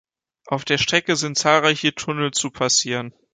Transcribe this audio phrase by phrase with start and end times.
[0.47, 3.13] Auf der Strecke sind zahlreiche Tunnel zu passieren.